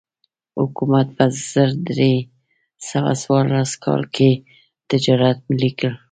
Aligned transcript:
حکومت 0.59 1.07
په 1.17 1.25
زر 1.51 1.69
درې 1.89 2.13
سوه 2.89 3.11
څوارلس 3.21 3.71
کال 3.83 4.01
کې 4.15 4.31
تجارت 4.89 5.37
ملي 5.49 5.71
کړ. 5.79 5.91